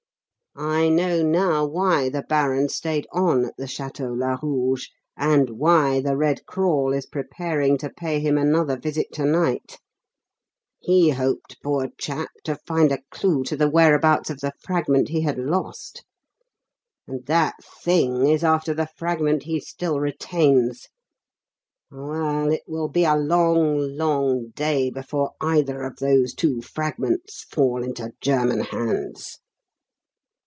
[0.53, 6.17] I know now why the baron stayed on at the Château Larouge, and why 'The
[6.17, 9.77] Red Crawl' is preparing to pay him another visit to night:
[10.81, 15.21] he hoped, poor chap, to find a clue to the whereabouts of the fragment he
[15.21, 16.03] had lost;
[17.07, 20.89] and that thing is after the fragment he still retains.
[21.89, 27.81] Well, it will be a long, long day before either of those two fragments fall
[27.81, 29.37] into German hands."